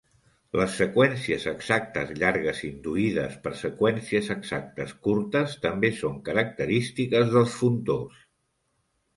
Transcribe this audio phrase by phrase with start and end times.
[0.59, 8.27] Les seqüències exactes llargues induïdes per seqüències exactes curtes també són característiques dels funtors.